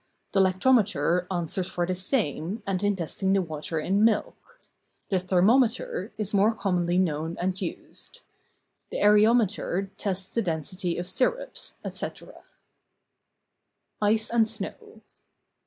[0.31, 4.59] The Lactometer answers for the same, and in testing the water in milk.
[5.11, 8.21] The Thermom¬ eter is more commonly known and used.
[8.89, 12.33] The Areom¬ eter tests the density of syrups, etc.
[14.01, 15.01] ice and snow.